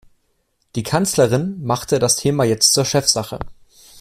Die 0.75 0.81
Kanzlerin 0.81 1.63
machte 1.63 1.99
das 1.99 2.15
Thema 2.15 2.43
jetzt 2.43 2.73
zur 2.73 2.85
Chefsache. 2.85 3.37